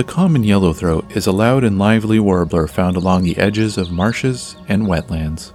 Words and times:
The 0.00 0.04
common 0.04 0.44
yellowthroat 0.44 1.14
is 1.14 1.26
a 1.26 1.30
loud 1.30 1.62
and 1.62 1.78
lively 1.78 2.18
warbler 2.18 2.66
found 2.66 2.96
along 2.96 3.22
the 3.22 3.36
edges 3.36 3.76
of 3.76 3.90
marshes 3.90 4.56
and 4.66 4.86
wetlands. 4.86 5.52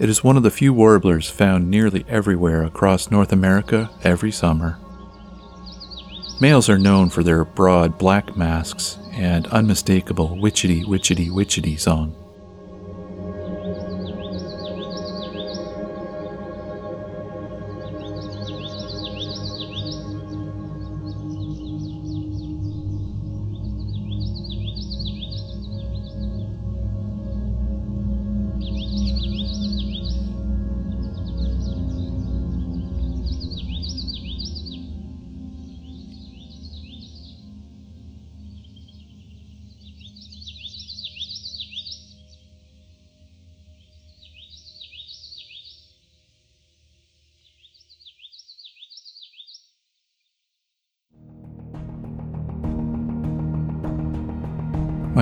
It 0.00 0.08
is 0.08 0.24
one 0.24 0.36
of 0.36 0.42
the 0.42 0.50
few 0.50 0.74
warblers 0.74 1.30
found 1.30 1.70
nearly 1.70 2.04
everywhere 2.08 2.64
across 2.64 3.12
North 3.12 3.32
America 3.32 3.88
every 4.02 4.32
summer. 4.32 4.76
Males 6.40 6.68
are 6.68 6.78
known 6.78 7.10
for 7.10 7.22
their 7.22 7.44
broad 7.44 7.96
black 7.96 8.36
masks 8.36 8.98
and 9.12 9.46
unmistakable 9.46 10.30
witchety 10.30 10.84
witchety 10.84 11.30
witchety 11.30 11.78
song. 11.78 12.12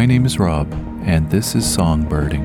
My 0.01 0.07
name 0.07 0.25
is 0.25 0.39
Rob, 0.39 0.73
and 1.05 1.29
this 1.29 1.55
is 1.55 1.63
Songbirding. 1.63 2.41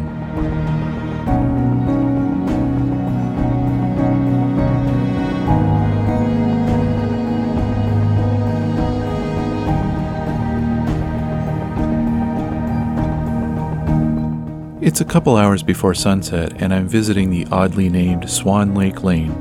It's 14.82 15.00
a 15.00 15.06
couple 15.06 15.38
hours 15.38 15.64
before 15.64 15.94
sunset, 15.94 16.62
and 16.62 16.74
I'm 16.74 16.90
visiting 16.90 17.30
the 17.30 17.48
oddly 17.54 17.88
named 17.88 18.30
Swan 18.30 18.76
Lake 18.76 19.02
Lane, 19.02 19.32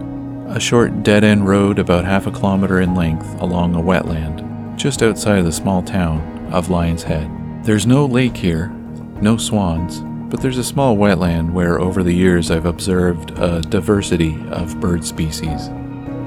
a 0.50 0.60
short 0.60 1.02
dead 1.02 1.24
end 1.24 1.48
road 1.48 1.80
about 1.80 2.04
half 2.04 2.28
a 2.28 2.30
kilometer 2.30 2.80
in 2.80 2.94
length 2.94 3.40
along 3.40 3.74
a 3.74 3.80
wetland, 3.80 4.76
just 4.76 5.02
outside 5.02 5.40
of 5.40 5.44
the 5.44 5.50
small 5.50 5.82
town 5.82 6.20
of 6.52 6.70
Lion's 6.70 7.02
Head. 7.02 7.43
There's 7.64 7.86
no 7.86 8.04
lake 8.04 8.36
here, 8.36 8.68
no 9.22 9.38
swans, 9.38 10.00
but 10.30 10.42
there's 10.42 10.58
a 10.58 10.62
small 10.64 10.98
wetland 10.98 11.54
where 11.54 11.80
over 11.80 12.02
the 12.02 12.12
years 12.12 12.50
I've 12.50 12.66
observed 12.66 13.30
a 13.38 13.62
diversity 13.62 14.36
of 14.50 14.78
bird 14.80 15.02
species. 15.02 15.68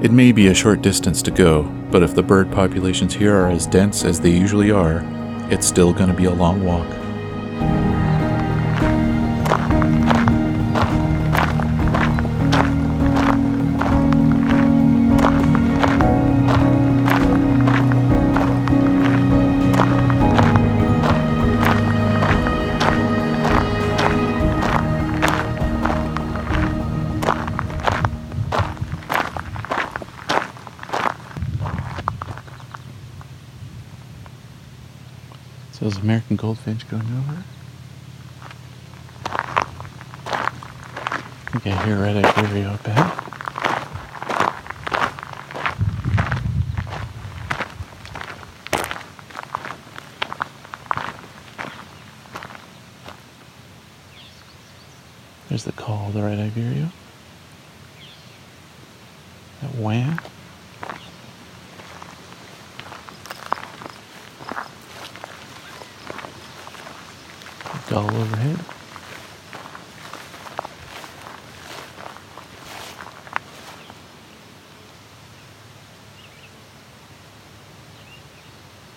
It 0.02 0.10
may 0.10 0.32
be 0.32 0.48
a 0.48 0.54
short 0.54 0.82
distance 0.82 1.22
to 1.22 1.30
go, 1.30 1.62
but 1.92 2.02
if 2.02 2.16
the 2.16 2.24
bird 2.24 2.50
populations 2.50 3.14
here 3.14 3.36
are 3.36 3.50
as 3.50 3.68
dense 3.68 4.04
as 4.04 4.18
they 4.18 4.32
usually 4.32 4.72
are, 4.72 5.04
it's 5.48 5.68
still 5.68 5.92
going 5.92 6.10
to 6.10 6.16
be 6.16 6.24
a 6.24 6.34
long 6.34 6.64
walk. 6.64 6.88
So 35.78 35.86
is 35.86 35.96
American 35.98 36.34
goldfinch 36.34 36.88
going 36.88 37.02
over? 37.02 37.44
I 41.44 41.50
think 41.52 41.66
I 41.68 41.84
hear 41.84 42.00
red-eyed 42.02 42.34
vireo 42.34 42.70
up 42.70 42.84
ahead. 42.84 43.24
There's 55.48 55.62
the 55.62 55.70
call 55.70 56.08
of 56.08 56.14
the 56.14 56.22
red-eyed 56.24 56.50
vireo. 56.50 56.88
That 59.62 59.76
wham. 59.76 60.18
Gull 67.88 68.04
overhead. 68.04 68.58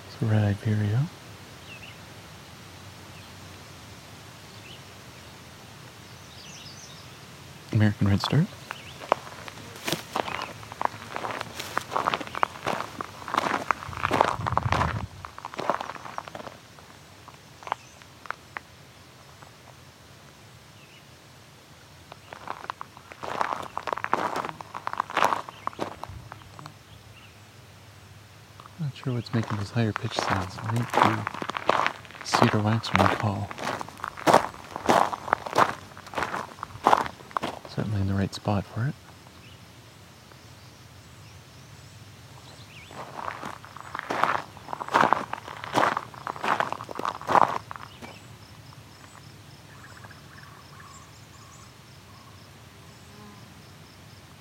It's 0.08 0.22
a 0.22 0.26
red-eyed 0.26 0.58
vireo. 0.58 1.08
American 7.74 8.08
redstart. 8.08 8.46
Not 28.80 28.96
sure 28.96 29.14
what's 29.14 29.34
making 29.34 29.58
those 29.58 29.70
higher 29.72 29.94
pitch 29.94 30.14
sounds. 30.14 30.56
It 30.56 30.64
might 30.64 30.92
be 30.92 32.26
cedar 32.26 32.60
waxwing 32.60 33.08
call. 33.18 33.50
Certainly 37.76 38.02
in 38.02 38.08
the 38.08 38.14
right 38.14 38.34
spot 38.36 38.66
for 38.66 38.86
it. 38.88 38.94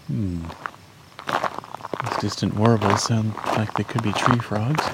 Hmm. 0.09 0.43
These 2.09 2.17
distant 2.21 2.57
warbles 2.57 3.05
sound 3.05 3.35
like 3.57 3.73
they 3.75 3.85
could 3.85 4.03
be 4.03 4.13
tree 4.13 4.41
frogs. 4.41 4.85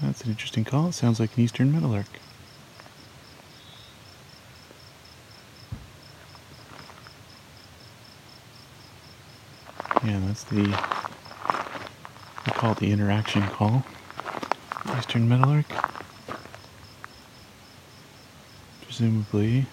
That's 0.00 0.22
an 0.22 0.30
interesting 0.30 0.63
call. 0.74 0.88
It 0.88 0.94
sounds 0.94 1.20
like 1.20 1.36
an 1.36 1.44
eastern 1.44 1.70
meadowlark. 1.70 2.06
Yeah, 10.04 10.20
that's 10.26 10.42
the 10.44 10.62
we 12.46 12.52
call 12.52 12.72
it 12.72 12.78
the 12.78 12.90
interaction 12.90 13.48
call. 13.50 13.84
Eastern 14.98 15.28
meadowlark. 15.28 15.66
Presumably 18.82 19.66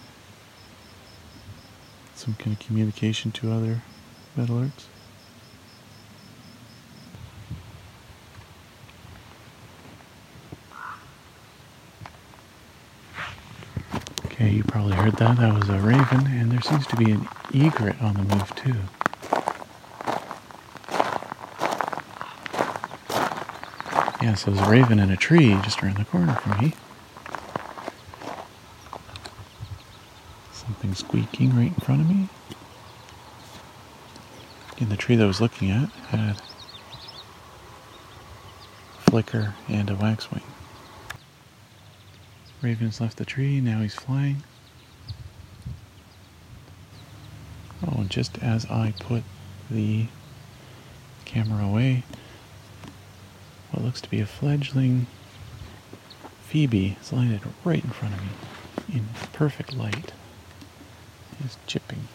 some 2.14 2.36
kind 2.36 2.54
of 2.56 2.60
communication 2.60 3.32
to 3.32 3.52
other 3.52 3.82
meadowlarks. 4.38 4.86
You 14.52 14.64
probably 14.64 14.96
heard 14.96 15.16
that. 15.18 15.38
That 15.38 15.58
was 15.58 15.70
a 15.70 15.80
raven, 15.80 16.28
and 16.28 16.52
there 16.52 16.62
seems 16.62 16.86
to 16.88 16.96
be 16.96 17.12
an 17.12 17.28
egret 17.54 18.02
on 18.02 18.14
the 18.16 18.24
move 18.24 18.56
too. 18.56 18.76
Yeah, 24.22 24.36
so 24.36 24.52
there's 24.52 24.68
a 24.68 24.70
raven 24.70 25.00
in 25.00 25.10
a 25.10 25.18
tree 25.18 25.58
just 25.64 25.82
around 25.82 25.98
the 25.98 26.06
corner 26.06 26.36
from 26.36 26.64
me. 26.64 26.74
Something 30.52 30.94
squeaking 30.94 31.56
right 31.56 31.68
in 31.68 31.74
front 31.76 32.02
of 32.02 32.10
me. 32.10 32.30
And 34.80 34.90
the 34.90 34.98
tree 34.98 35.16
that 35.16 35.24
I 35.24 35.28
was 35.28 35.42
looking 35.42 35.72
at 35.72 35.90
had 36.10 36.42
flicker 39.00 39.56
and 39.68 39.90
a 39.90 39.96
waxwing. 39.96 40.44
Raven's 42.62 43.02
left 43.02 43.18
the 43.18 43.26
tree, 43.26 43.60
now 43.60 43.82
he's 43.82 43.96
flying. 43.96 44.44
Oh, 47.88 48.04
just 48.04 48.38
as 48.38 48.66
I 48.68 48.94
put 49.00 49.24
the 49.72 50.06
camera 51.26 51.64
away, 51.66 52.04
what 53.72 53.84
looks 53.84 54.00
to 54.02 54.10
be 54.10 54.20
a 54.20 54.28
fledgling 54.28 55.08
phoebe 56.44 56.98
is 57.02 57.12
landed 57.12 57.42
right 57.64 57.84
in 57.84 57.90
front 57.90 58.14
of 58.14 58.22
me 58.22 58.30
in 58.94 59.06
perfect 59.34 59.74
light. 59.74 60.12
He's 61.42 61.58
chipping. 61.66 62.08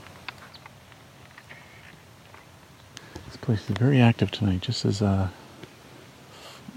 This 3.26 3.36
place 3.36 3.68
is 3.68 3.76
very 3.76 4.00
active 4.00 4.30
tonight, 4.30 4.60
just 4.60 4.84
as 4.84 5.02
uh, 5.02 5.28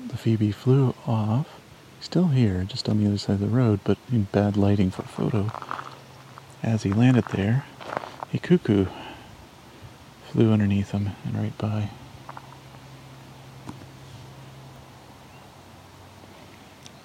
the 0.08 0.18
phoebe 0.18 0.52
flew 0.52 0.96
off 1.06 1.59
Still 2.02 2.28
here, 2.30 2.64
just 2.64 2.88
on 2.88 2.98
the 2.98 3.08
other 3.08 3.18
side 3.18 3.34
of 3.36 3.40
the 3.42 3.48
road, 3.48 3.82
but 3.84 3.98
in 4.12 4.24
bad 4.32 4.58
lighting 4.58 4.90
for 4.90 5.04
photo. 5.04 5.52
As 6.64 6.84
he 6.84 6.92
landed 6.92 7.26
there, 7.34 7.66
a 8.34 8.40
cuckoo 8.40 8.86
flew 10.32 10.52
underneath 10.52 10.92
him 10.92 11.12
and 11.26 11.36
right 11.36 11.58
by. 11.58 11.90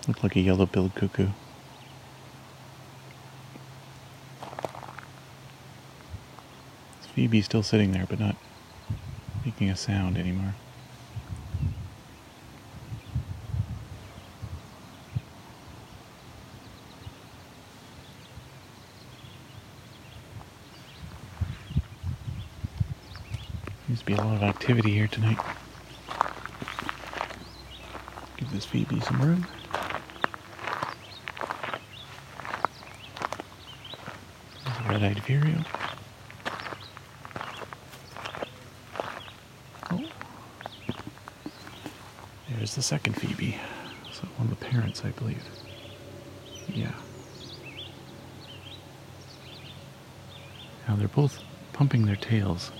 Looked 0.06 0.23
like 0.23 0.37
a 0.37 0.41
yellow-billed 0.41 0.94
cuckoo. 0.94 1.29
Phoebe's 7.14 7.44
still 7.44 7.62
sitting 7.62 7.93
there, 7.93 8.06
but 8.08 8.19
not 8.19 8.37
making 9.44 9.70
a 9.70 9.76
sound 9.76 10.19
anymore. 10.19 10.55
Seems 23.94 24.00
to 24.00 24.06
be 24.06 24.14
a 24.14 24.25
lot 24.25 24.35
of 24.35 24.43
activity 24.43 24.93
here 24.93 25.06
tonight. 25.06 25.38
Give 28.37 28.50
this 28.50 28.64
Phoebe 28.64 28.99
some 28.99 29.23
room. 29.23 29.46
There's 34.64 34.79
a 34.81 34.88
red-eyed 34.88 35.20
vireo. 35.20 35.64
Oh. 39.93 40.05
There's 42.49 42.75
the 42.75 42.82
second 42.82 43.12
Phoebe. 43.12 43.56
So 44.11 44.26
one 44.38 44.50
of 44.50 44.58
the 44.58 44.67
parents, 44.67 45.05
I 45.05 45.11
believe. 45.11 45.44
Yeah. 46.67 46.91
Now 50.88 50.96
they're 50.96 51.06
both 51.06 51.44
pumping 51.73 52.06
their 52.06 52.17
tails 52.17 52.73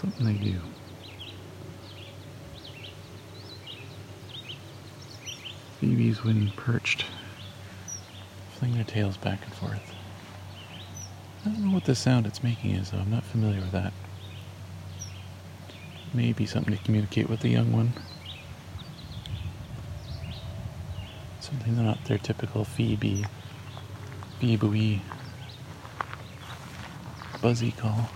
something 0.00 0.24
they 0.24 0.42
do. 0.42 0.58
Phoebes, 5.78 6.24
when 6.24 6.50
perched, 6.52 7.04
fling 8.54 8.74
their 8.74 8.84
tails 8.84 9.16
back 9.18 9.44
and 9.44 9.52
forth. 9.54 9.94
I 11.44 11.50
don't 11.50 11.66
know 11.66 11.74
what 11.74 11.84
the 11.84 11.94
sound 11.94 12.26
it's 12.26 12.42
making 12.42 12.72
is, 12.72 12.90
though. 12.90 12.98
I'm 12.98 13.10
not 13.10 13.24
familiar 13.24 13.60
with 13.60 13.72
that. 13.72 13.92
Maybe 16.12 16.46
something 16.46 16.76
to 16.76 16.82
communicate 16.82 17.28
with 17.28 17.40
the 17.40 17.48
young 17.48 17.72
one. 17.72 17.92
Something 21.40 21.82
not 21.84 22.04
their 22.06 22.18
typical 22.18 22.64
Phoebe, 22.64 23.24
Phoebe 24.38 25.02
buzzy 27.40 27.72
call. 27.72 28.10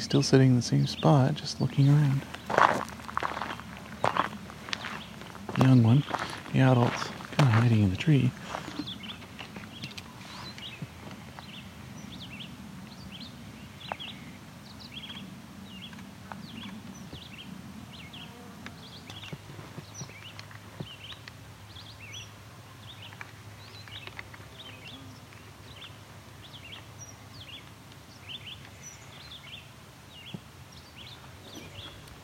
Phoebe's 0.00 0.06
still 0.06 0.22
sitting 0.22 0.50
in 0.52 0.56
the 0.56 0.62
same 0.62 0.86
spot, 0.86 1.34
just 1.34 1.60
looking 1.60 1.86
around. 1.90 2.22
Young 5.58 5.82
one, 5.82 6.02
the 6.54 6.60
adult's 6.60 7.04
kind 7.32 7.42
of 7.42 7.48
hiding 7.48 7.82
in 7.82 7.90
the 7.90 7.98
tree. 7.98 8.30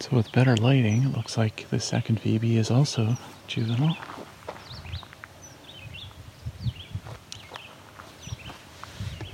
So 0.09 0.15
with 0.15 0.31
better 0.31 0.57
lighting, 0.57 1.03
it 1.03 1.17
looks 1.17 1.37
like 1.37 1.69
the 1.69 1.81
second 1.81 2.21
Phoebe 2.21 2.59
is 2.59 2.71
also 2.71 3.17
juvenile. 3.49 3.97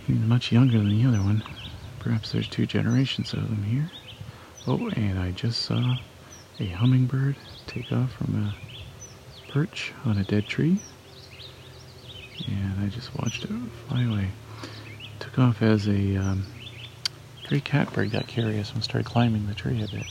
Much 0.09 0.51
younger 0.51 0.79
than 0.79 0.89
the 0.89 1.07
other 1.07 1.19
one. 1.19 1.45
Perhaps 1.99 2.33
there's 2.33 2.49
two 2.49 2.65
generations 2.65 3.35
of 3.35 3.51
them 3.51 3.63
here. 3.65 3.91
Oh, 4.67 4.89
and 4.97 5.19
I 5.19 5.33
just 5.33 5.61
saw 5.61 5.97
a 6.59 6.67
hummingbird 6.69 7.37
take 7.67 7.93
off 7.93 8.11
from 8.13 8.35
a 8.35 9.53
perch 9.53 9.93
on 10.07 10.17
a 10.17 10.25
dead 10.25 10.47
tree. 10.47 10.79
And 12.49 12.83
I 12.83 12.89
just 12.89 13.15
watched 13.19 13.45
it 13.45 13.51
fly 13.89 14.05
away. 14.05 14.31
It 14.63 15.21
took 15.21 15.39
off 15.39 15.61
as 15.61 15.87
a 15.87 16.17
um, 16.17 16.47
catbird 17.65 18.11
got 18.11 18.27
curious 18.27 18.73
and 18.73 18.83
started 18.83 19.05
climbing 19.05 19.47
the 19.47 19.55
tree 19.55 19.83
a 19.83 19.89
bit. 19.95 20.07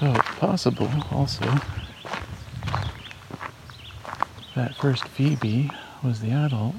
So 0.00 0.06
it's 0.14 0.40
possible 0.62 0.90
also 1.10 1.46
that 4.54 4.74
first 4.74 5.08
Phoebe 5.08 5.70
was 6.02 6.20
the 6.20 6.32
adult 6.32 6.74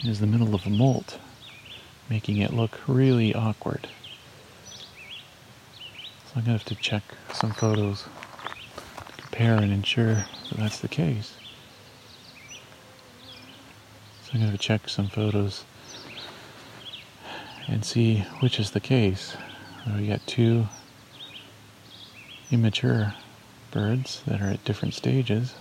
and 0.00 0.10
is 0.10 0.18
the 0.18 0.26
middle 0.26 0.54
of 0.54 0.64
a 0.64 0.70
molt, 0.70 1.18
making 2.08 2.38
it 2.38 2.54
look 2.54 2.80
really 2.86 3.34
awkward. 3.34 3.86
So 6.24 6.36
I'm 6.36 6.40
gonna 6.40 6.52
have 6.52 6.64
to 6.64 6.74
check 6.74 7.02
some 7.34 7.52
photos 7.52 8.04
to 8.04 9.22
compare 9.22 9.56
and 9.56 9.72
ensure 9.72 10.14
that 10.14 10.56
that's 10.56 10.78
the 10.78 10.88
case. 10.88 11.34
So 14.22 14.30
I'm 14.32 14.40
gonna 14.40 14.52
have 14.52 14.58
to 14.58 14.66
check 14.66 14.88
some 14.88 15.08
photos 15.08 15.66
and 17.66 17.84
see 17.84 18.20
which 18.40 18.58
is 18.58 18.70
the 18.70 18.80
case. 18.80 19.36
We 19.98 20.06
got 20.06 20.26
two 20.26 20.66
immature 22.50 23.14
birds 23.70 24.22
that 24.26 24.40
are 24.40 24.48
at 24.48 24.64
different 24.64 24.94
stages, 24.94 25.54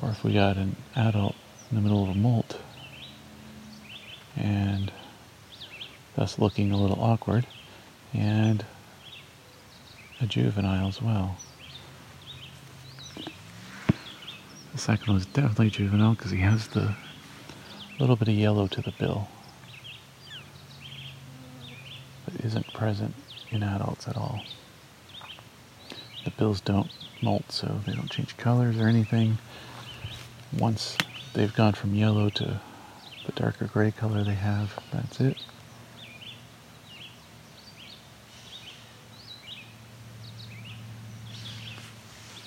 or 0.00 0.10
if 0.10 0.22
we 0.22 0.32
got 0.32 0.56
an 0.56 0.76
adult 0.94 1.34
in 1.70 1.76
the 1.76 1.82
middle 1.82 2.02
of 2.02 2.10
a 2.10 2.14
molt 2.14 2.60
and 4.36 4.92
thus 6.16 6.38
looking 6.38 6.70
a 6.70 6.76
little 6.76 7.00
awkward, 7.00 7.46
and 8.12 8.64
a 10.20 10.26
juvenile 10.26 10.88
as 10.88 11.02
well. 11.02 11.36
The 14.72 14.78
second 14.78 15.06
one 15.06 15.16
is 15.16 15.26
definitely 15.26 15.70
juvenile 15.70 16.14
because 16.14 16.30
he 16.30 16.38
has 16.38 16.68
the 16.68 16.94
little 17.98 18.16
bit 18.16 18.28
of 18.28 18.34
yellow 18.34 18.66
to 18.68 18.80
the 18.80 18.92
bill 18.92 19.28
that 22.26 22.44
isn't 22.44 22.72
present 22.72 23.14
in 23.50 23.62
adults 23.62 24.08
at 24.08 24.16
all. 24.16 24.42
Bills 26.36 26.60
don't 26.60 26.90
molt, 27.22 27.50
so 27.52 27.80
they 27.86 27.92
don't 27.92 28.10
change 28.10 28.36
colors 28.36 28.78
or 28.78 28.86
anything. 28.88 29.38
Once 30.52 30.96
they've 31.32 31.54
gone 31.54 31.72
from 31.72 31.94
yellow 31.94 32.28
to 32.30 32.60
the 33.26 33.32
darker 33.32 33.66
gray 33.66 33.90
color 33.90 34.22
they 34.22 34.34
have, 34.34 34.78
that's 34.92 35.20
it. 35.20 35.38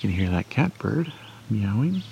can 0.00 0.10
hear 0.10 0.30
that 0.30 0.48
catbird 0.48 1.12
meowing. 1.50 2.02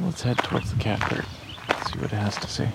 Let's 0.00 0.22
head 0.22 0.38
towards 0.38 0.72
the 0.72 0.78
catbird, 0.78 1.26
see 1.94 2.00
what 2.00 2.12
it 2.12 2.16
has 2.16 2.34
to 2.36 2.48
say. 2.48 2.66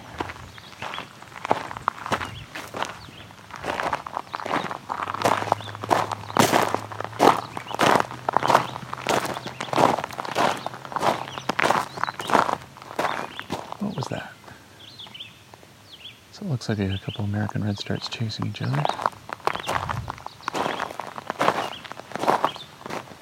What 13.80 13.96
was 13.96 14.06
that? 14.08 14.32
So 16.32 16.46
it 16.46 16.50
looks 16.50 16.70
like 16.70 16.80
a 16.80 17.00
couple 17.04 17.26
American 17.26 17.64
redstarts 17.64 18.10
chasing 18.10 18.48
each 18.48 18.62
other. 18.62 18.84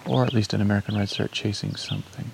Or 0.05 0.25
at 0.25 0.33
least 0.33 0.53
an 0.53 0.61
American 0.61 0.95
redstart 0.97 1.31
chasing 1.31 1.75
something. 1.75 2.26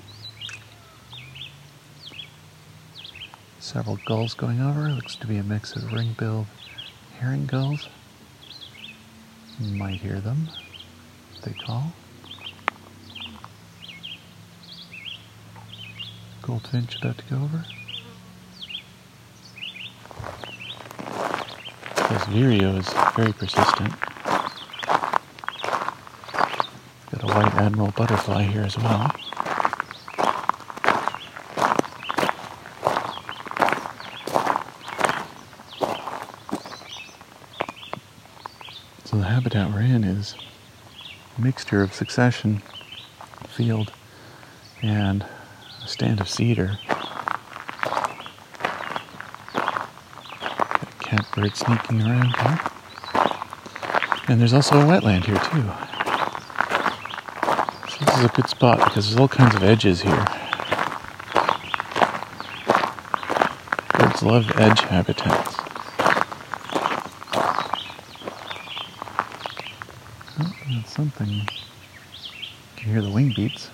Several 3.74 3.98
gulls 4.06 4.36
going 4.36 4.62
over. 4.62 4.90
Looks 4.90 5.16
to 5.16 5.26
be 5.26 5.38
a 5.38 5.44
mix 5.44 5.76
of 5.76 5.92
ring-billed 5.92 6.46
herring 7.18 7.48
gulls. 7.48 7.90
You 9.60 9.76
might 9.76 10.00
hear 10.00 10.20
them. 10.20 10.48
They 11.42 11.54
call. 11.54 11.92
Goldfinch 16.44 16.98
about 16.98 17.18
to 17.18 17.24
go 17.26 17.38
over. 17.38 17.66
This 22.10 22.26
vireo 22.26 22.76
is 22.76 22.88
very 23.16 23.34
persistent. 23.34 23.92
Got 27.10 27.24
a 27.24 27.26
white 27.26 27.56
admiral 27.56 27.90
butterfly 27.90 28.44
here 28.44 28.62
as 28.62 28.78
well. 28.78 29.12
So 39.06 39.18
the 39.20 39.26
habitat 39.44 39.74
we're 39.74 39.82
in 39.82 40.06
is 40.06 40.36
a 41.38 41.42
mixture 41.42 41.84
of 41.84 41.94
succession, 41.94 42.62
field, 43.50 43.92
and 44.82 45.26
a 45.84 45.88
stand 45.88 46.22
of 46.22 46.30
cedar. 46.30 46.80
Got 49.54 51.00
catbird 51.02 51.58
sneaking 51.58 52.04
around 52.04 52.34
here. 52.38 52.60
And 54.30 54.40
there's 54.40 54.54
also 54.54 54.80
a 54.80 54.86
wetland 54.86 55.26
here 55.26 55.36
too. 55.36 55.70
So 57.90 58.06
this 58.06 58.18
is 58.20 58.24
a 58.24 58.30
good 58.30 58.48
spot 58.48 58.78
because 58.80 59.08
there's 59.10 59.20
all 59.20 59.28
kinds 59.28 59.56
of 59.56 59.64
edges 59.64 60.02
here. 60.02 60.26
Birds 64.00 64.24
love 64.24 64.50
edge 64.56 64.80
habitats. 64.80 65.64
Oh, 70.36 70.52
that's 70.72 70.83
something. 70.94 71.50
You 72.70 72.74
can 72.78 72.90
hear 72.92 73.02
the 73.02 73.12
wing 73.12 73.32
beats. 73.32 73.72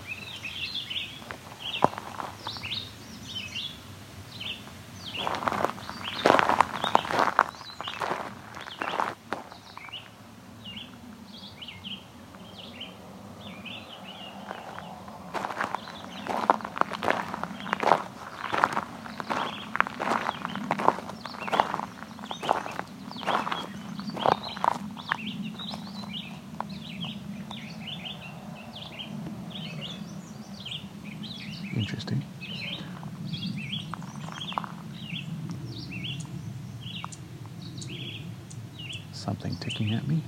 At 39.99 40.07
me. 40.07 40.23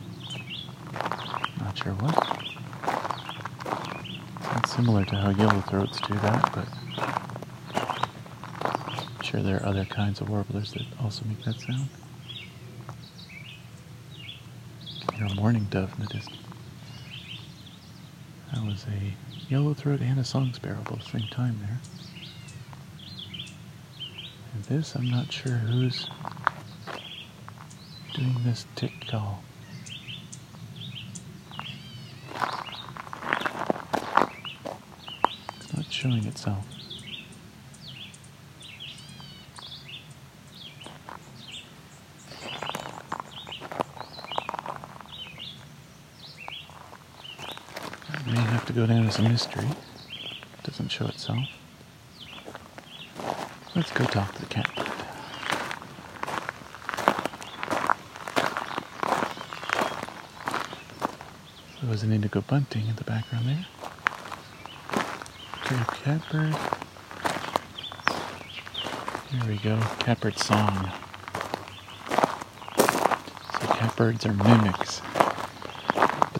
Not 1.59 1.77
sure 1.77 1.93
what. 1.93 2.15
Sounds 4.43 4.71
similar 4.71 5.05
to 5.05 5.15
how 5.15 5.29
yellow 5.29 5.61
throats 5.61 5.99
do 6.01 6.13
that, 6.15 6.51
but 6.53 6.67
I'm 8.87 9.23
sure 9.23 9.41
there 9.41 9.57
are 9.57 9.65
other 9.65 9.85
kinds 9.85 10.19
of 10.19 10.29
warblers 10.29 10.73
that 10.73 10.83
also 11.01 11.23
make 11.25 11.43
that 11.45 11.59
sound. 11.59 11.89
A 15.21 15.35
mourning 15.35 15.67
dove 15.69 15.93
in 15.93 16.01
the 16.03 16.07
distance. 16.07 16.37
That 18.53 18.65
was 18.65 18.85
a 18.87 19.13
yellowthroat 19.53 20.01
and 20.01 20.19
a 20.19 20.23
song 20.23 20.51
sparrow 20.53 20.81
both 20.83 21.03
same 21.03 21.27
time 21.29 21.59
there. 21.61 21.79
And 24.53 24.63
this, 24.65 24.95
I'm 24.95 25.11
not 25.11 25.31
sure 25.31 25.53
who's 25.53 26.09
doing 28.15 28.35
this 28.43 28.65
tick 28.75 29.07
call. 29.07 29.43
It's 35.59 35.73
not 35.75 35.90
showing 36.01 36.25
itself. 36.25 36.65
I 48.09 48.31
may 48.31 48.39
have 48.39 48.65
to 48.65 48.73
go 48.73 48.87
down 48.87 49.07
as 49.07 49.19
a 49.19 49.21
mystery. 49.21 49.67
Doesn't 50.63 50.89
show 50.89 51.05
itself. 51.05 51.37
Let's 53.75 53.91
go 53.91 54.05
talk 54.05 54.33
to 54.33 54.41
the 54.41 54.47
catbird. 54.47 54.87
There 61.79 61.91
was 61.91 62.01
an 62.01 62.11
indigo 62.11 62.41
bunting 62.41 62.87
in 62.87 62.95
the 62.95 63.03
background 63.03 63.45
there. 63.45 63.80
Catbird. 66.03 66.55
Here 69.31 69.47
we 69.47 69.57
go. 69.57 69.79
Catbird 69.99 70.37
song. 70.37 70.91
So 72.77 73.67
catbirds 73.67 74.25
are 74.25 74.33
mimics 74.33 75.01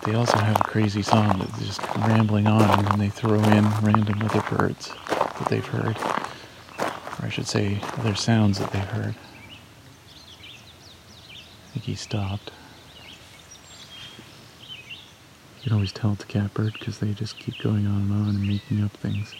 but 0.01 0.09
they 0.11 0.17
also 0.17 0.38
have 0.38 0.59
a 0.59 0.63
crazy 0.63 1.01
song 1.03 1.38
that's 1.38 1.59
just 1.59 1.81
rambling 1.97 2.47
on, 2.47 2.79
and 2.79 2.88
then 2.88 3.00
they 3.00 3.09
throw 3.09 3.35
in 3.35 3.69
random 3.81 4.21
other 4.23 4.41
birds 4.50 4.91
that 5.07 5.47
they've 5.47 5.65
heard, 5.65 5.97
or 6.00 7.25
I 7.25 7.29
should 7.29 7.47
say, 7.47 7.79
other 7.97 8.15
sounds 8.15 8.57
that 8.57 8.71
they've 8.71 8.81
heard. 8.81 9.13
I 11.29 11.73
think 11.73 11.85
he 11.85 11.95
stopped. 11.95 12.51
You 15.62 15.65
can 15.65 15.74
always 15.74 15.91
tell 15.91 16.13
it's 16.13 16.24
a 16.24 16.27
catbird 16.27 16.74
because 16.74 16.98
they 16.98 17.13
just 17.13 17.38
keep 17.38 17.60
going 17.60 17.86
on 17.86 18.01
and 18.01 18.12
on 18.12 18.30
and 18.30 18.48
making 18.48 18.84
up 18.84 18.91
things. 18.94 19.36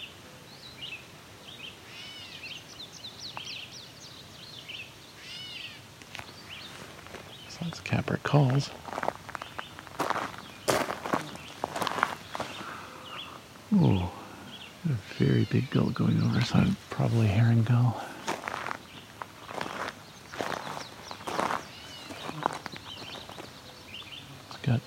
So 7.48 7.58
that's 7.64 7.80
catbird 7.80 8.22
calls. 8.22 8.70
Oh, 13.74 14.12
a 14.84 14.92
very 15.18 15.44
big 15.46 15.70
gull 15.70 15.90
going 15.90 16.22
over, 16.22 16.40
so 16.44 16.56
I'm 16.58 16.76
probably 16.90 17.26
herring 17.26 17.64
gull. 17.64 18.00
It's 24.50 24.58
got 24.62 24.80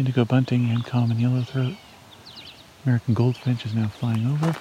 indigo 0.00 0.24
bunting 0.24 0.70
and 0.70 0.82
common 0.86 1.18
yellowthroat. 1.18 1.76
American 2.86 3.12
goldfinch 3.12 3.66
is 3.66 3.74
now 3.74 3.86
flying 3.88 4.26
over. 4.26 4.56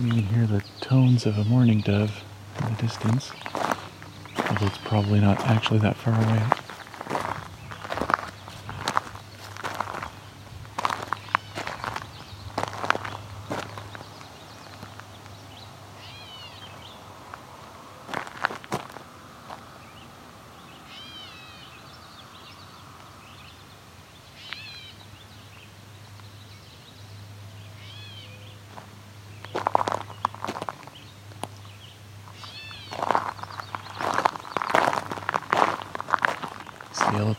You 0.00 0.10
can 0.10 0.24
hear 0.24 0.46
the 0.48 0.64
tones 0.80 1.26
of 1.26 1.38
a 1.38 1.44
mourning 1.44 1.82
dove 1.82 2.24
in 2.58 2.74
the 2.74 2.82
distance, 2.82 3.30
although 4.48 4.66
it's 4.66 4.78
probably 4.78 5.20
not 5.20 5.38
actually 5.42 5.78
that 5.78 5.96
far 5.96 6.14
away. 6.14 6.42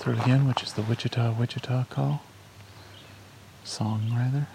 Yellowthroat 0.04 0.24
again, 0.24 0.48
which 0.48 0.64
is 0.64 0.74
the 0.74 0.82
Wichita 0.82 1.32
Wichita 1.32 1.86
call. 1.86 2.22
Song, 3.64 4.14
rather. 4.14 4.48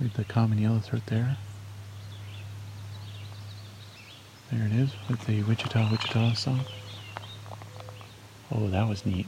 Read 0.00 0.14
the 0.14 0.24
common 0.24 0.58
yellowthroat 0.58 1.06
there. 1.06 1.36
There 4.52 4.66
it 4.66 4.72
is 4.72 4.90
with 5.08 5.26
the 5.26 5.42
Wichita 5.42 5.90
Wichita 5.90 6.34
song. 6.34 6.60
Oh, 8.52 8.68
that 8.68 8.88
was 8.88 9.04
neat. 9.04 9.26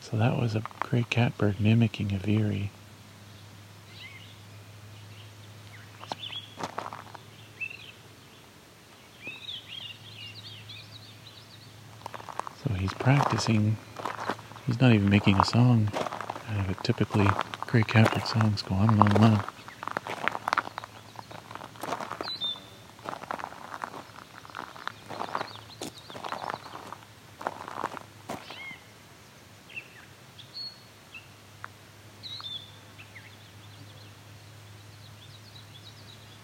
So 0.00 0.16
that 0.18 0.38
was 0.38 0.54
a 0.54 0.62
gray 0.78 1.04
catbird 1.10 1.58
mimicking 1.58 2.12
a 2.12 2.18
veery. 2.18 2.70
he's 12.84 12.93
practicing. 13.04 13.76
He's 14.66 14.80
not 14.80 14.92
even 14.92 15.10
making 15.10 15.36
a 15.36 15.44
song. 15.44 15.88
Uh, 15.94 16.64
but 16.66 16.82
typically, 16.82 17.28
gray 17.66 17.82
catbird 17.82 18.26
songs 18.26 18.62
go 18.62 18.74
on 18.74 18.88
and 18.88 19.00
on 19.02 19.12
and 19.14 19.24
on. 19.24 19.44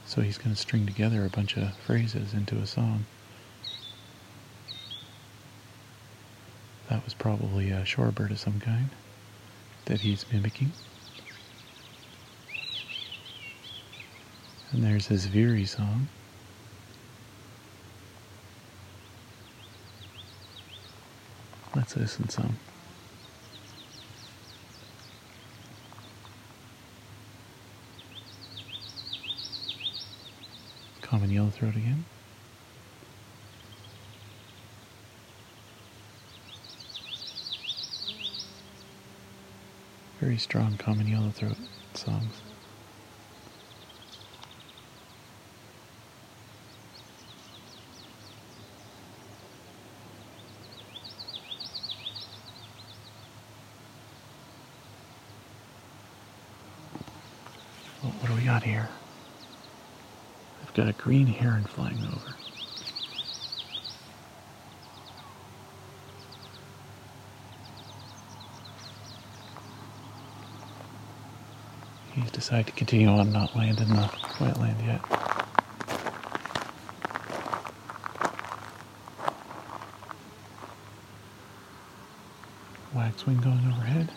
So 0.05 0.21
he's 0.21 0.37
going 0.37 0.55
to 0.55 0.61
string 0.61 0.85
together 0.85 1.25
a 1.25 1.31
bunch 1.31 1.57
of 1.57 1.75
phrases 1.79 2.35
into 2.35 2.57
a 2.57 2.67
song. 2.67 3.07
Was 7.11 7.15
probably 7.17 7.73
a 7.73 7.83
shorebird 7.83 8.31
of 8.31 8.39
some 8.39 8.61
kind 8.61 8.91
that 9.87 10.03
he's 10.03 10.25
mimicking. 10.33 10.71
And 14.71 14.85
there's 14.85 15.09
his 15.09 15.27
Veery 15.27 15.65
song. 15.65 16.07
Let's 21.75 21.97
listen 21.97 22.29
some. 22.29 22.59
Common 31.03 31.31
yellowthroat 31.31 31.75
again. 31.75 32.05
Very 40.21 40.37
strong 40.37 40.77
common 40.77 41.07
yellowthroat 41.07 41.57
songs. 41.95 42.43
Well, 58.03 58.13
what 58.13 58.29
do 58.29 58.35
we 58.35 58.45
got 58.45 58.63
here? 58.63 58.91
I've 60.63 60.75
got 60.75 60.87
a 60.87 60.93
green 60.93 61.29
heron 61.29 61.65
flying 61.65 61.97
over. 62.05 62.35
He's 72.31 72.45
decided 72.45 72.67
to 72.69 72.73
continue 72.75 73.09
on, 73.09 73.33
not 73.33 73.57
land 73.57 73.81
in 73.81 73.89
the 73.89 74.09
wetland 74.39 74.87
yet. 74.87 75.01
Waxwing 82.95 83.41
going 83.41 83.67
overhead. 83.67 84.13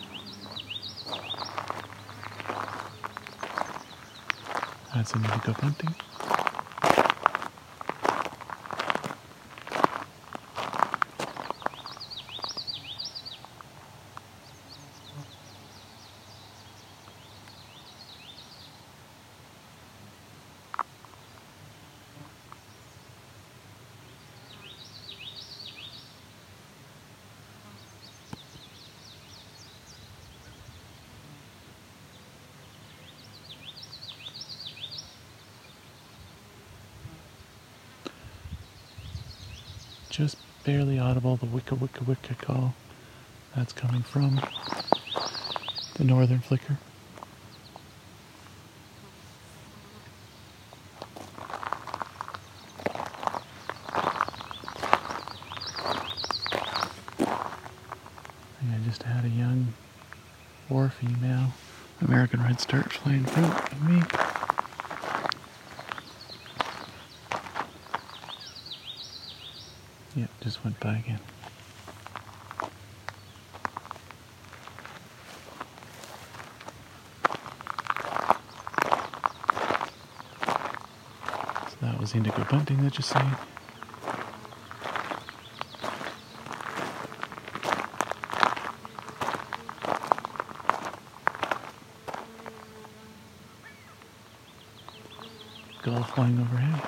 That's 4.94 5.12
an 5.14 5.24
indigo 5.24 5.54
bunting. 5.60 5.96
just 5.96 6.13
barely 40.64 40.98
audible, 40.98 41.36
the 41.36 41.46
wicka 41.46 41.76
wicka 41.76 42.04
wicka 42.04 42.38
call. 42.38 42.74
That's 43.54 43.72
coming 43.72 44.02
from 44.02 44.40
the 45.96 46.04
northern 46.04 46.40
flicker. 46.40 46.78
I 57.20 58.78
just 58.86 59.02
had 59.02 59.24
a 59.24 59.28
young 59.28 59.74
war 60.68 60.88
female 60.88 61.52
American 62.00 62.42
redstart 62.42 62.92
flying 62.92 63.18
in 63.18 63.24
front 63.26 63.72
of 63.72 63.82
me. 63.82 64.02
Yep, 70.16 70.30
just 70.42 70.53
went 70.64 70.80
by 70.80 70.96
again. 70.96 71.20
So 81.68 81.76
that 81.82 82.00
was 82.00 82.14
indigo 82.14 82.44
bunting 82.50 82.82
that 82.82 82.96
you 82.96 83.02
see. 83.02 83.20
gull 95.82 96.02
flying 96.02 96.40
overhead. 96.40 96.80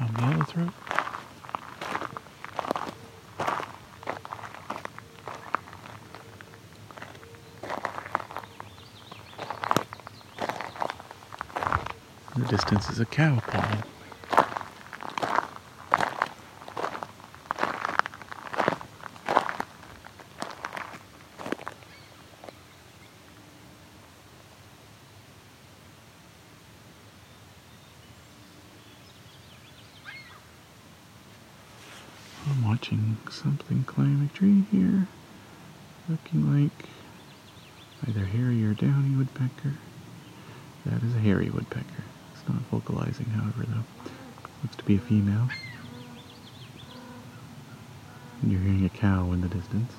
Common 0.00 0.30
yellow 0.30 0.44
throat. 0.44 0.72
In 12.34 12.42
the 12.42 12.48
distance 12.48 12.88
is 12.88 12.98
a 12.98 13.04
cow 13.04 13.40
pawing. 13.40 13.82
I'm 32.48 32.64
watching 32.64 33.16
something 33.30 33.84
climb 33.84 34.28
a 34.28 34.36
tree 34.36 34.64
here, 34.72 35.06
looking 36.08 36.52
like 36.52 36.88
either 38.08 38.24
hairy 38.24 38.64
or 38.64 38.74
downy 38.74 39.14
woodpecker. 39.64 39.78
That 40.86 41.02
is 41.02 41.14
a 41.14 41.18
hairy 41.18 41.50
woodpecker. 41.50 42.04
It's 42.34 42.48
not 42.48 42.62
vocalizing, 42.70 43.26
however, 43.26 43.64
though. 43.66 44.10
Looks 44.62 44.76
to 44.76 44.84
be 44.84 44.96
a 44.96 44.98
female. 44.98 45.48
You're 48.46 48.60
hearing 48.60 48.84
a 48.84 48.88
cow 48.88 49.32
in 49.32 49.42
the 49.42 49.48
distance. 49.48 49.92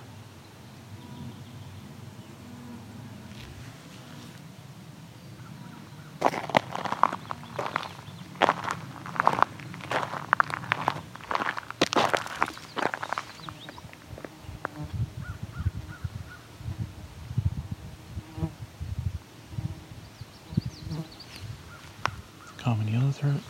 Common 22.58 22.88
yellowthroat. 22.88 23.41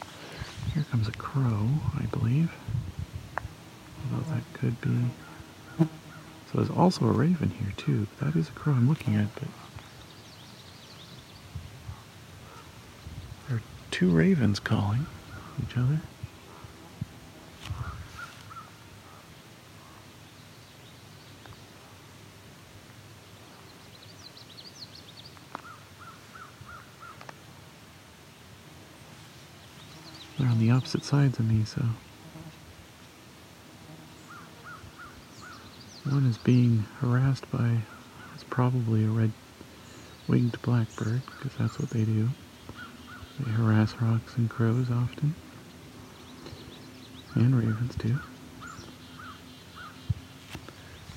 Here 0.74 0.86
comes 0.89 1.08
a 1.08 1.12
crow, 1.12 1.67
I 2.00 2.06
believe. 2.06 2.52
Although 4.13 4.24
that 4.34 4.43
could 4.54 4.80
be. 4.80 5.06
So 5.78 6.56
there's 6.56 6.69
also 6.81 7.05
a 7.05 7.11
raven 7.11 7.51
here 7.51 7.73
too. 7.77 8.07
That 8.19 8.35
is 8.35 8.49
a 8.49 8.51
crow 8.53 8.73
I'm 8.73 8.89
looking 8.89 9.15
at, 9.15 9.31
but 9.35 9.43
there 13.47 13.57
are 13.57 13.61
two 13.91 14.09
ravens 14.09 14.59
calling 14.59 15.05
each 15.61 15.77
other. 15.77 15.99
They're 30.39 30.49
on 30.49 30.57
the 30.57 30.71
opposite 30.71 31.03
sides 31.03 31.37
of 31.37 31.47
me, 31.47 31.63
so. 31.63 31.85
One 36.12 36.26
is 36.26 36.38
being 36.38 36.86
harassed 37.00 37.50
by, 37.52 37.78
it's 38.36 38.43
probably 38.43 39.06
a 39.06 39.08
red 39.08 39.32
winged 40.28 40.62
blackbird, 40.62 41.21
because 41.38 41.58
that's 41.58 41.80
what 41.80 41.89
they 41.89 42.04
do. 42.04 42.28
They 43.39 43.52
harass 43.52 43.93
hawks 43.93 44.36
and 44.36 44.50
crows 44.50 44.91
often. 44.91 45.34
And 47.36 47.58
ravens 47.58 47.95
too. 47.95 48.17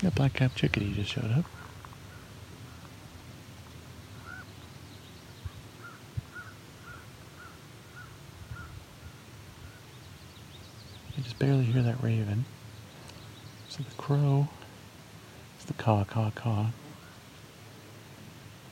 Yeah, 0.01 0.11
black-capped 0.11 0.55
chickadee 0.55 0.95
just 0.95 1.11
showed 1.11 1.33
up. 1.33 1.45
I 11.19 11.21
just 11.21 11.39
barely 11.41 11.65
hear 11.65 11.83
that 11.83 12.01
raven. 12.01 12.45
So 13.69 13.83
the 13.83 13.95
crow 13.97 14.49
is 15.59 15.65
the 15.65 15.74
caw, 15.85 16.03
caw, 16.03 16.31
caw. 16.31 16.67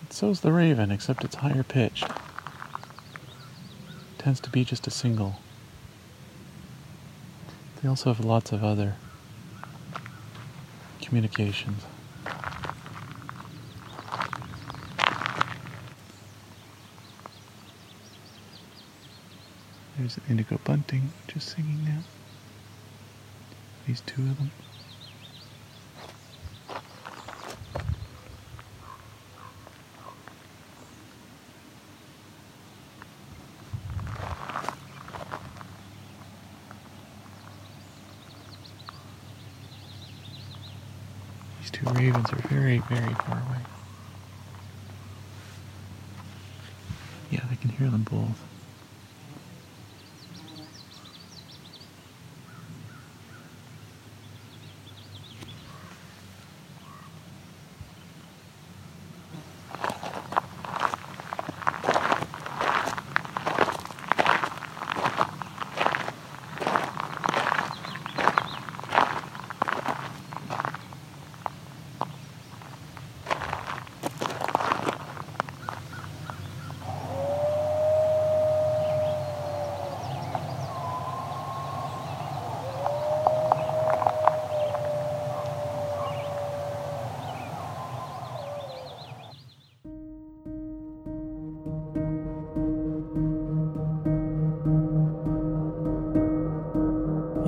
So's 0.09 0.41
the 0.41 0.51
raven, 0.51 0.91
except 0.91 1.23
it's 1.25 1.35
higher 1.35 1.63
pitched. 1.63 2.07
Tends 4.17 4.41
to 4.41 4.49
be 4.49 4.65
just 4.65 4.87
a 4.87 4.91
single. 4.91 5.37
They 7.83 7.89
also 7.91 8.15
have 8.15 8.25
lots 8.25 8.51
of 8.51 8.65
other 8.65 8.95
communications. 11.03 11.83
There's 19.99 20.17
an 20.17 20.23
indigo 20.31 20.59
bunting 20.65 21.13
just 21.29 21.51
singing 21.55 21.85
now. 21.85 22.01
These 23.87 24.01
two 24.01 24.23
of 24.23 24.39
them. 24.39 24.51
These 41.61 41.71
two 41.71 41.87
ravens 41.91 42.33
are 42.33 42.49
very, 42.49 42.82
very 42.93 43.15
far 43.15 43.41
away. 43.41 43.69
Yeah, 47.31 47.47
I 47.51 47.57
can 47.57 47.71
hear 47.71 47.91
them 47.91 48.05
both. 48.05 48.52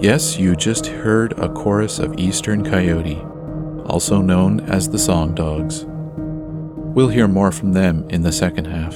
Yes, 0.05 0.37
you 0.37 0.55
just 0.55 0.87
heard 0.87 1.33
a 1.39 1.49
chorus 1.49 1.99
of 1.99 2.19
Eastern 2.19 2.63
Coyote, 2.63 3.23
also 3.87 4.21
known 4.21 4.61
as 4.61 4.87
the 4.87 4.99
Song 4.99 5.35
Dogs. 5.35 5.87
We'll 5.87 7.09
hear 7.09 7.27
more 7.27 7.51
from 7.51 7.73
them 7.73 8.07
in 8.11 8.21
the 8.21 8.31
second 8.31 8.67
half. 8.67 8.93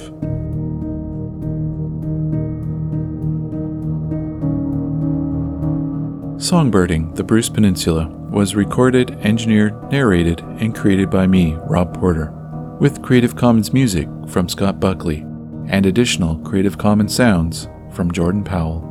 Songbirding, 6.37 7.15
the 7.15 7.23
Bruce 7.23 7.49
Peninsula, 7.49 8.07
was 8.29 8.53
recorded, 8.53 9.09
engineered, 9.21 9.91
narrated, 9.91 10.41
and 10.59 10.75
created 10.75 11.09
by 11.09 11.25
me, 11.25 11.55
Rob 11.63 11.99
Porter, 11.99 12.31
with 12.79 13.01
Creative 13.01 13.35
Commons 13.35 13.73
music 13.73 14.07
from 14.27 14.47
Scott 14.47 14.79
Buckley 14.79 15.25
and 15.69 15.87
additional 15.87 16.37
Creative 16.41 16.77
Commons 16.77 17.15
sounds 17.15 17.67
from 17.93 18.11
Jordan 18.11 18.43
Powell. 18.43 18.88